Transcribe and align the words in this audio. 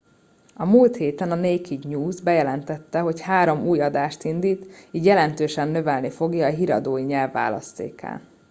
a 0.53 0.65
múlt 0.65 0.95
héten 0.95 1.31
a 1.31 1.35
naked 1.35 1.87
news 1.87 2.21
bejelentette 2.21 2.99
hogy 2.99 3.21
három 3.21 3.67
új 3.67 3.81
adást 3.81 4.23
indít 4.23 4.87
így 4.91 5.05
jelentősen 5.05 5.67
növelni 5.67 6.09
fogja 6.09 6.45
a 6.45 6.49
híradói 6.49 7.03
nyelvi 7.03 7.33
választékát 7.33 8.21